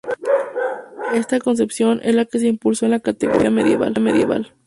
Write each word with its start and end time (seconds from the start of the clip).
Esta 1.13 1.37
concepción 1.37 1.99
es 2.01 2.15
la 2.15 2.25
que 2.25 2.39
se 2.39 2.47
impuso 2.47 2.85
en 2.85 2.89
la 2.91 3.01
cartografía 3.01 3.49
europea 3.49 3.91
medieval. 4.01 4.51